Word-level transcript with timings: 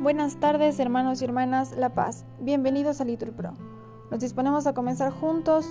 Buenas 0.00 0.36
tardes, 0.36 0.80
hermanos 0.80 1.20
y 1.20 1.26
hermanas 1.26 1.76
La 1.76 1.90
Paz. 1.90 2.24
Bienvenidos 2.40 3.02
a 3.02 3.04
Litur 3.04 3.32
Pro. 3.32 3.52
Nos 4.10 4.20
disponemos 4.20 4.66
a 4.66 4.72
comenzar 4.72 5.12
juntos 5.12 5.66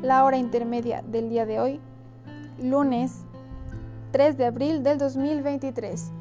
la 0.00 0.22
hora 0.22 0.36
intermedia 0.36 1.02
del 1.02 1.28
día 1.28 1.44
de 1.44 1.58
hoy, 1.58 1.80
lunes 2.62 3.24
3 4.12 4.38
de 4.38 4.46
abril 4.46 4.84
del 4.84 4.98
2023, 4.98 6.12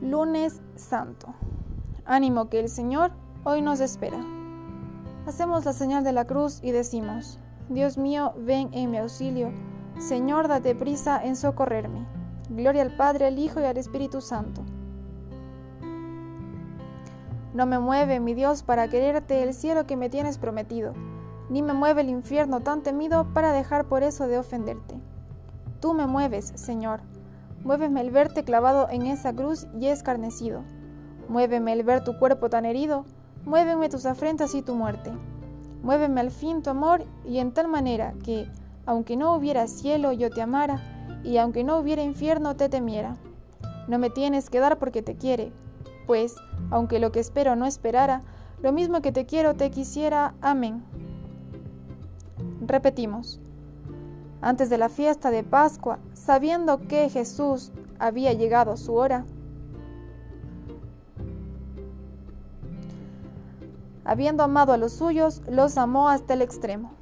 lunes 0.00 0.60
santo. 0.74 1.32
Ánimo 2.04 2.48
que 2.48 2.58
el 2.58 2.68
Señor 2.68 3.12
hoy 3.44 3.62
nos 3.62 3.78
espera. 3.78 4.18
Hacemos 5.24 5.64
la 5.64 5.74
señal 5.74 6.02
de 6.02 6.10
la 6.10 6.24
cruz 6.24 6.58
y 6.64 6.72
decimos, 6.72 7.38
Dios 7.68 7.96
mío, 7.96 8.34
ven 8.38 8.70
en 8.72 8.90
mi 8.90 8.98
auxilio. 8.98 9.52
Señor, 10.00 10.48
date 10.48 10.74
prisa 10.74 11.22
en 11.22 11.36
socorrerme. 11.36 12.04
Gloria 12.50 12.82
al 12.82 12.96
Padre, 12.96 13.26
al 13.26 13.38
Hijo 13.38 13.60
y 13.60 13.64
al 13.66 13.76
Espíritu 13.76 14.20
Santo 14.20 14.64
no 17.54 17.66
me 17.66 17.78
mueve, 17.78 18.18
mi 18.18 18.32
Dios, 18.32 18.62
para 18.62 18.88
quererte 18.88 19.42
el 19.42 19.52
cielo 19.52 19.86
que 19.86 19.96
me 19.96 20.08
tienes 20.08 20.38
prometido, 20.38 20.94
ni 21.50 21.62
me 21.62 21.74
mueve 21.74 22.00
el 22.00 22.08
infierno 22.08 22.60
tan 22.60 22.82
temido 22.82 23.26
para 23.34 23.52
dejar 23.52 23.86
por 23.86 24.02
eso 24.02 24.26
de 24.26 24.38
ofenderte. 24.38 24.94
Tú 25.80 25.92
me 25.92 26.06
mueves, 26.06 26.52
Señor. 26.54 27.00
Muéveme 27.62 28.00
el 28.00 28.10
verte 28.10 28.42
clavado 28.42 28.88
en 28.90 29.06
esa 29.06 29.34
cruz 29.34 29.66
y 29.78 29.86
escarnecido. 29.86 30.62
Muéveme 31.28 31.72
el 31.72 31.82
ver 31.82 32.02
tu 32.02 32.18
cuerpo 32.18 32.48
tan 32.48 32.64
herido. 32.64 33.04
Muéveme 33.44 33.88
tus 33.88 34.06
afrentas 34.06 34.54
y 34.54 34.62
tu 34.62 34.74
muerte. 34.74 35.12
Muéveme 35.82 36.20
al 36.20 36.30
fin 36.30 36.62
tu 36.62 36.70
amor 36.70 37.04
y 37.24 37.38
en 37.38 37.52
tal 37.52 37.68
manera 37.68 38.14
que, 38.24 38.48
aunque 38.86 39.16
no 39.16 39.34
hubiera 39.34 39.66
cielo, 39.66 40.12
yo 40.12 40.30
te 40.30 40.40
amara, 40.40 40.80
y 41.24 41.36
aunque 41.36 41.64
no 41.64 41.78
hubiera 41.78 42.02
infierno, 42.02 42.56
te 42.56 42.68
temiera. 42.68 43.16
No 43.88 43.98
me 43.98 44.10
tienes 44.10 44.48
que 44.48 44.60
dar 44.60 44.78
porque 44.78 45.02
te 45.02 45.16
quiere, 45.16 45.52
pues, 46.06 46.36
aunque 46.70 46.98
lo 46.98 47.12
que 47.12 47.20
espero 47.20 47.56
no 47.56 47.66
esperara, 47.66 48.22
lo 48.60 48.72
mismo 48.72 49.02
que 49.02 49.12
te 49.12 49.26
quiero 49.26 49.54
te 49.54 49.70
quisiera. 49.70 50.34
Amén. 50.40 50.84
Repetimos. 52.66 53.40
Antes 54.40 54.70
de 54.70 54.78
la 54.78 54.88
fiesta 54.88 55.30
de 55.30 55.44
Pascua, 55.44 55.98
sabiendo 56.14 56.86
que 56.86 57.08
Jesús 57.08 57.72
había 57.98 58.32
llegado 58.32 58.76
su 58.76 58.94
hora, 58.94 59.24
habiendo 64.04 64.42
amado 64.42 64.72
a 64.72 64.76
los 64.76 64.92
suyos, 64.92 65.42
los 65.48 65.78
amó 65.78 66.08
hasta 66.08 66.34
el 66.34 66.42
extremo. 66.42 66.92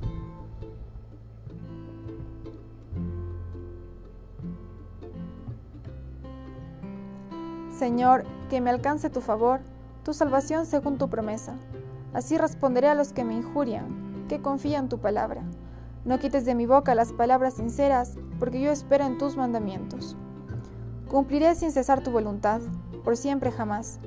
Señor, 7.81 8.25
que 8.51 8.61
me 8.61 8.69
alcance 8.69 9.09
tu 9.09 9.23
favor, 9.23 9.61
tu 10.05 10.13
salvación 10.13 10.67
según 10.67 10.99
tu 10.99 11.09
promesa. 11.09 11.55
Así 12.13 12.37
responderé 12.37 12.89
a 12.89 12.95
los 12.95 13.15
que 13.15 13.25
me 13.25 13.33
injurian, 13.33 14.27
que 14.29 14.43
confían 14.43 14.91
tu 14.91 14.99
palabra. 14.99 15.41
No 16.05 16.19
quites 16.19 16.45
de 16.45 16.55
mi 16.55 16.67
boca 16.67 16.95
las 16.95 17.15
palabras 17.15 17.55
sinceras, 17.55 18.19
porque 18.39 18.61
yo 18.61 18.71
espero 18.71 19.07
en 19.07 19.17
tus 19.17 19.39
mandamientos. 19.39 20.15
Cumpliré 21.09 21.55
sin 21.55 21.73
cesar 21.73 22.03
tu 22.03 22.11
voluntad, 22.11 22.61
por 23.03 23.17
siempre 23.17 23.51
jamás. 23.51 23.99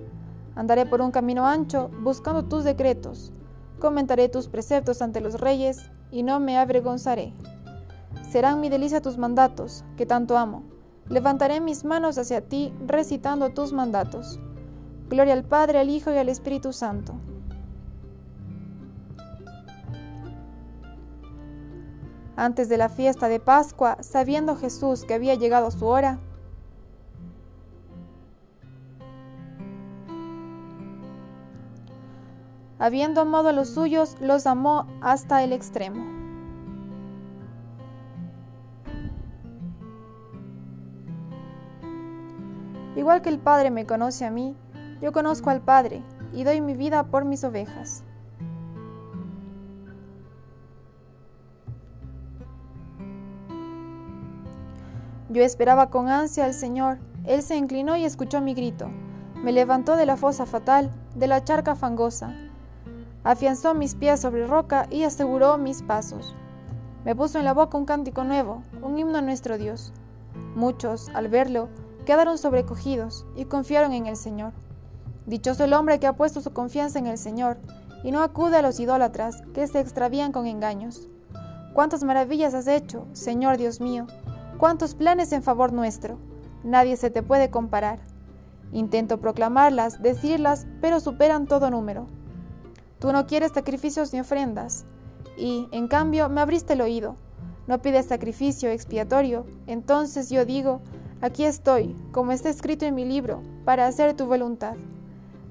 Andaré 0.53 0.85
por 0.85 1.01
un 1.01 1.09
camino 1.09 1.47
ancho, 1.47 1.89
buscando 2.03 2.45
tus 2.45 2.63
decretos. 2.63 3.33
Comentaré 3.79 4.29
tus 4.29 4.49
preceptos 4.49 5.01
ante 5.01 5.19
los 5.19 5.41
reyes, 5.41 5.89
y 6.11 6.21
no 6.21 6.39
me 6.39 6.59
avergonzaré. 6.59 7.33
Serán 8.29 8.61
mi 8.61 8.69
delicia 8.69 9.01
tus 9.01 9.17
mandatos, 9.17 9.83
que 9.97 10.05
tanto 10.05 10.37
amo 10.37 10.61
Levantaré 11.09 11.59
mis 11.59 11.83
manos 11.83 12.17
hacia 12.17 12.41
ti, 12.41 12.73
recitando 12.87 13.49
tus 13.49 13.73
mandatos. 13.73 14.39
Gloria 15.09 15.33
al 15.33 15.43
Padre, 15.43 15.79
al 15.79 15.89
Hijo 15.89 16.11
y 16.13 16.17
al 16.17 16.29
Espíritu 16.29 16.73
Santo. 16.73 17.13
Antes 22.35 22.67
de 22.67 22.77
la 22.77 22.89
fiesta 22.89 23.27
de 23.27 23.39
Pascua, 23.39 23.97
sabiendo 24.01 24.55
Jesús 24.55 25.03
que 25.03 25.13
había 25.13 25.35
llegado 25.35 25.69
su 25.69 25.85
hora, 25.85 26.19
habiendo 32.79 33.21
amado 33.21 33.49
a 33.49 33.53
los 33.53 33.69
suyos, 33.69 34.17
los 34.19 34.47
amó 34.47 34.87
hasta 35.01 35.43
el 35.43 35.53
extremo. 35.53 36.22
Igual 42.95 43.21
que 43.21 43.29
el 43.29 43.39
Padre 43.39 43.71
me 43.71 43.85
conoce 43.85 44.25
a 44.25 44.31
mí, 44.31 44.55
yo 45.01 45.11
conozco 45.11 45.49
al 45.49 45.61
Padre 45.61 46.03
y 46.31 46.43
doy 46.43 46.61
mi 46.61 46.75
vida 46.75 47.03
por 47.05 47.25
mis 47.25 47.43
ovejas. 47.43 48.03
Yo 55.29 55.41
esperaba 55.41 55.89
con 55.89 56.09
ansia 56.09 56.45
al 56.45 56.53
Señor, 56.53 56.99
Él 57.25 57.41
se 57.41 57.55
inclinó 57.55 57.95
y 57.95 58.05
escuchó 58.05 58.39
mi 58.39 58.53
grito, 58.53 58.89
me 59.43 59.51
levantó 59.51 59.95
de 59.95 60.05
la 60.05 60.15
fosa 60.15 60.45
fatal, 60.45 60.91
de 61.15 61.25
la 61.25 61.43
charca 61.43 61.75
fangosa, 61.75 62.35
afianzó 63.23 63.73
mis 63.73 63.95
pies 63.95 64.19
sobre 64.21 64.45
roca 64.45 64.85
y 64.91 65.03
aseguró 65.03 65.57
mis 65.57 65.81
pasos. 65.81 66.35
Me 67.03 67.15
puso 67.15 67.39
en 67.39 67.45
la 67.45 67.53
boca 67.53 67.77
un 67.77 67.85
cántico 67.85 68.23
nuevo, 68.23 68.61
un 68.81 68.97
himno 68.97 69.17
a 69.17 69.21
nuestro 69.21 69.57
Dios. 69.57 69.91
Muchos, 70.55 71.09
al 71.15 71.27
verlo, 71.27 71.67
quedaron 72.03 72.37
sobrecogidos 72.37 73.25
y 73.35 73.45
confiaron 73.45 73.93
en 73.93 74.07
el 74.07 74.17
Señor. 74.17 74.53
Dichoso 75.25 75.63
el 75.63 75.73
hombre 75.73 75.99
que 75.99 76.07
ha 76.07 76.13
puesto 76.13 76.41
su 76.41 76.51
confianza 76.53 76.99
en 76.99 77.07
el 77.07 77.17
Señor 77.17 77.57
y 78.03 78.11
no 78.11 78.21
acude 78.21 78.57
a 78.57 78.61
los 78.61 78.79
idólatras 78.79 79.41
que 79.53 79.67
se 79.67 79.79
extravían 79.79 80.31
con 80.31 80.45
engaños. 80.45 81.07
Cuántas 81.73 82.03
maravillas 82.03 82.53
has 82.53 82.67
hecho, 82.67 83.07
Señor 83.13 83.57
Dios 83.57 83.81
mío, 83.81 84.07
cuántos 84.57 84.95
planes 84.95 85.31
en 85.31 85.43
favor 85.43 85.73
nuestro. 85.73 86.17
Nadie 86.63 86.97
se 86.97 87.09
te 87.09 87.23
puede 87.23 87.49
comparar. 87.49 87.99
Intento 88.71 89.19
proclamarlas, 89.19 90.01
decirlas, 90.01 90.67
pero 90.81 90.99
superan 90.99 91.47
todo 91.47 91.69
número. 91.69 92.07
Tú 92.99 93.11
no 93.11 93.27
quieres 93.27 93.51
sacrificios 93.53 94.13
ni 94.13 94.19
ofrendas, 94.19 94.85
y, 95.37 95.67
en 95.71 95.87
cambio, 95.87 96.29
me 96.29 96.41
abriste 96.41 96.73
el 96.73 96.81
oído. 96.81 97.15
No 97.67 97.81
pides 97.81 98.07
sacrificio 98.07 98.69
expiatorio, 98.69 99.45
entonces 99.67 100.29
yo 100.29 100.45
digo, 100.45 100.81
Aquí 101.23 101.45
estoy, 101.45 101.95
como 102.11 102.33
está 102.33 102.49
escrito 102.49 102.85
en 102.85 102.95
mi 102.95 103.05
libro, 103.05 103.43
para 103.63 103.87
hacer 103.87 104.13
tu 104.13 104.25
voluntad. 104.25 104.75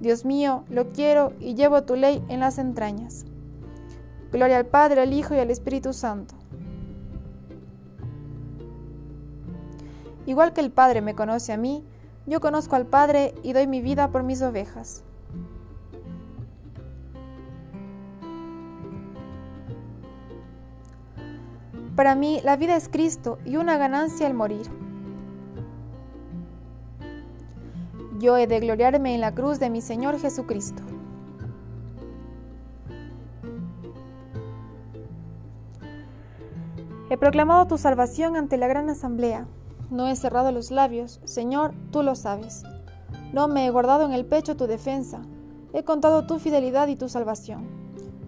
Dios 0.00 0.26
mío, 0.26 0.64
lo 0.68 0.92
quiero 0.92 1.32
y 1.40 1.54
llevo 1.54 1.84
tu 1.84 1.96
ley 1.96 2.22
en 2.28 2.40
las 2.40 2.58
entrañas. 2.58 3.24
Gloria 4.30 4.58
al 4.58 4.66
Padre, 4.66 5.00
al 5.00 5.14
Hijo 5.14 5.34
y 5.34 5.38
al 5.38 5.50
Espíritu 5.50 5.94
Santo. 5.94 6.34
Igual 10.26 10.52
que 10.52 10.60
el 10.60 10.70
Padre 10.70 11.00
me 11.00 11.14
conoce 11.14 11.54
a 11.54 11.56
mí, 11.56 11.82
yo 12.26 12.42
conozco 12.42 12.76
al 12.76 12.84
Padre 12.84 13.34
y 13.42 13.54
doy 13.54 13.66
mi 13.66 13.80
vida 13.80 14.10
por 14.10 14.24
mis 14.24 14.42
ovejas. 14.42 15.02
Para 21.96 22.14
mí 22.14 22.42
la 22.44 22.56
vida 22.56 22.76
es 22.76 22.90
Cristo 22.90 23.38
y 23.46 23.56
una 23.56 23.78
ganancia 23.78 24.26
el 24.26 24.34
morir. 24.34 24.81
Yo 28.22 28.36
he 28.36 28.46
de 28.46 28.60
gloriarme 28.60 29.16
en 29.16 29.20
la 29.20 29.34
cruz 29.34 29.58
de 29.58 29.68
mi 29.68 29.80
Señor 29.80 30.16
Jesucristo. 30.20 30.80
He 37.10 37.18
proclamado 37.18 37.66
tu 37.66 37.78
salvación 37.78 38.36
ante 38.36 38.56
la 38.56 38.68
gran 38.68 38.88
asamblea. 38.88 39.46
No 39.90 40.06
he 40.06 40.14
cerrado 40.14 40.52
los 40.52 40.70
labios, 40.70 41.20
Señor, 41.24 41.74
tú 41.90 42.04
lo 42.04 42.14
sabes. 42.14 42.62
No 43.32 43.48
me 43.48 43.66
he 43.66 43.70
guardado 43.70 44.06
en 44.06 44.12
el 44.12 44.24
pecho 44.24 44.56
tu 44.56 44.68
defensa. 44.68 45.20
He 45.72 45.82
contado 45.82 46.24
tu 46.24 46.38
fidelidad 46.38 46.86
y 46.86 46.96
tu 46.96 47.08
salvación. 47.08 47.66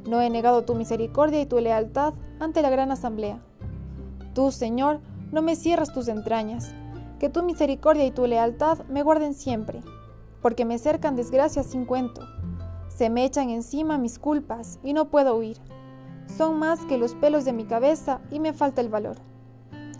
No 0.08 0.20
he 0.20 0.29
negado 0.29 0.64
tu 0.64 0.75
misericordia 0.75 1.40
y 1.40 1.47
tu 1.47 1.61
lealtad 1.61 2.14
ante 2.40 2.62
la 2.62 2.70
gran 2.70 2.90
asamblea. 2.90 3.38
Tú, 4.35 4.50
Señor, 4.50 4.99
no 5.31 5.40
me 5.40 5.55
cierras 5.55 5.94
tus 5.94 6.08
entrañas 6.08 6.75
que 7.25 7.31
tu 7.31 7.43
misericordia 7.43 8.05
y 8.05 8.11
tu 8.11 8.26
lealtad 8.26 8.81
me 8.91 9.03
guarden 9.03 9.32
siempre, 9.32 9.81
porque 10.43 10.67
me 10.67 10.76
cercan 10.76 11.17
desgracias 11.17 11.65
sin 11.65 11.87
cuento. 11.87 12.21
Se 12.88 13.09
me 13.09 13.25
echan 13.25 13.49
encima 13.49 13.97
mis 13.97 14.19
culpas 14.19 14.79
y 14.82 14.93
no 14.93 15.06
puedo 15.06 15.35
huir. 15.35 15.56
Son 16.26 16.59
más 16.59 16.85
que 16.85 16.99
los 16.99 17.15
pelos 17.15 17.47
de 17.47 17.55
mi 17.55 17.65
cabeza 17.65 18.21
y 18.31 18.41
me 18.41 18.53
falta 18.53 18.82
el 18.82 18.91
valor. 18.91 19.17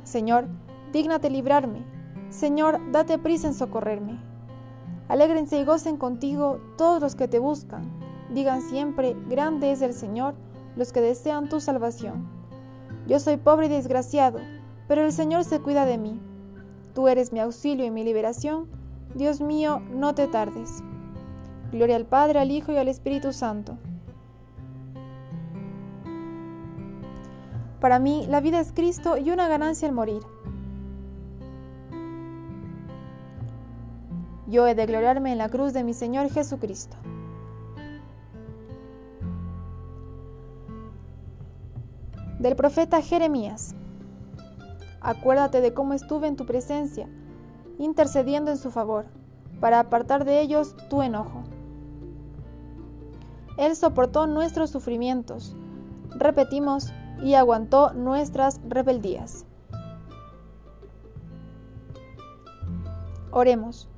Señor, 0.03 0.49
dígnate 0.93 1.31
librarme. 1.31 1.87
Señor, 2.29 2.79
date 2.93 3.17
prisa 3.17 3.47
en 3.47 3.55
socorrerme. 3.55 4.21
Alégrense 5.09 5.59
y 5.59 5.65
gocen 5.65 5.97
contigo 5.97 6.61
todos 6.77 7.01
los 7.01 7.15
que 7.15 7.27
te 7.27 7.39
buscan. 7.39 7.91
Digan 8.35 8.61
siempre, 8.61 9.17
grande 9.31 9.73
es 9.73 9.81
el 9.81 9.95
Señor, 9.95 10.35
los 10.77 10.93
que 10.93 11.01
desean 11.01 11.49
tu 11.49 11.59
salvación. 11.61 12.29
Yo 13.07 13.19
soy 13.19 13.39
pobre 13.39 13.65
y 13.65 13.71
desgraciado, 13.71 14.41
pero 14.89 15.07
el 15.07 15.13
Señor 15.13 15.45
se 15.45 15.61
cuida 15.61 15.87
de 15.87 15.97
mí. 15.97 16.21
Tú 16.95 17.09
eres 17.09 17.33
mi 17.33 17.41
auxilio 17.41 17.85
y 17.85 17.91
mi 17.91 18.05
liberación. 18.05 18.69
Dios 19.15 19.41
mío, 19.41 19.83
no 19.91 20.15
te 20.15 20.29
tardes. 20.29 20.83
Gloria 21.73 21.97
al 21.97 22.07
Padre, 22.07 22.39
al 22.39 22.53
Hijo 22.53 22.73
y 22.73 22.77
al 22.77 22.89
Espíritu 22.89 23.33
Santo. 23.33 23.77
Para 27.81 27.99
mí, 27.99 28.27
la 28.29 28.41
vida 28.41 28.61
es 28.61 28.73
Cristo 28.73 29.19
y 29.19 29.31
una 29.31 29.49
ganancia 29.49 29.89
el 29.89 29.95
morir. 29.95 30.23
Yo 34.47 34.67
he 34.69 34.75
de 34.75 34.87
gloriarme 34.87 35.33
en 35.33 35.39
la 35.39 35.49
cruz 35.49 35.73
de 35.73 35.83
mi 35.83 35.95
Señor 35.95 36.31
Jesucristo. 36.31 36.97
Del 42.39 42.55
profeta 42.55 43.03
Jeremías. 43.03 43.75
Acuérdate 45.05 45.61
de 45.61 45.73
cómo 45.73 45.93
estuve 45.93 46.27
en 46.27 46.35
tu 46.35 46.47
presencia, 46.47 47.09
intercediendo 47.79 48.51
en 48.51 48.57
su 48.57 48.71
favor, 48.71 49.05
para 49.61 49.79
apartar 49.79 50.25
de 50.25 50.41
ellos 50.41 50.75
tu 50.91 51.03
enojo. 51.03 51.45
Él 53.59 53.77
soportó 53.77 54.27
nuestros 54.27 54.71
sufrimientos, 54.71 55.55
repetimos, 56.17 56.93
y 57.23 57.35
aguantó 57.35 57.93
nuestras 57.93 58.61
rebeldías. 58.69 59.47
Oremos. 63.31 63.89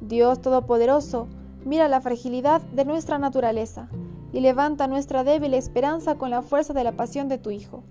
Dios 0.00 0.40
Todopoderoso, 0.40 1.28
mira 1.64 1.88
la 1.88 2.00
fragilidad 2.00 2.62
de 2.62 2.84
nuestra 2.84 3.18
naturaleza 3.18 3.88
y 4.32 4.40
levanta 4.40 4.86
nuestra 4.86 5.24
débil 5.24 5.54
esperanza 5.54 6.16
con 6.16 6.30
la 6.30 6.42
fuerza 6.42 6.72
de 6.72 6.84
la 6.84 6.92
pasión 6.92 7.28
de 7.28 7.38
tu 7.38 7.50
Hijo, 7.50 7.82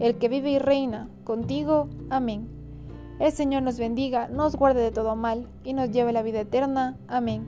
el 0.00 0.16
que 0.16 0.28
vive 0.28 0.50
y 0.50 0.58
reina 0.58 1.08
contigo. 1.24 1.88
Amén. 2.08 2.48
El 3.20 3.32
Señor 3.32 3.62
nos 3.62 3.78
bendiga, 3.78 4.28
nos 4.28 4.56
guarde 4.56 4.80
de 4.80 4.90
todo 4.90 5.14
mal 5.14 5.46
y 5.62 5.74
nos 5.74 5.90
lleve 5.90 6.10
a 6.10 6.14
la 6.14 6.22
vida 6.22 6.40
eterna. 6.40 6.96
Amén. 7.06 7.46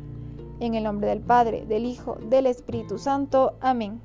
En 0.61 0.75
el 0.75 0.85
nombre 0.85 1.09
del 1.09 1.21
Padre, 1.21 1.65
del 1.67 1.87
Hijo, 1.87 2.19
del 2.29 2.47
Espíritu 2.47 2.99
Santo. 2.99 3.55
Amén. 3.61 4.01